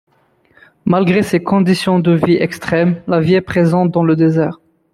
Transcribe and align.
Malgré 0.85 1.21
ces 1.21 1.43
conditions 1.43 1.99
de 1.99 2.13
vie 2.13 2.33
extrêmes, 2.33 3.03
la 3.05 3.19
vie 3.19 3.35
est 3.35 3.41
présente 3.41 3.91
dans 3.91 4.03
le 4.03 4.15
désert. 4.15 4.57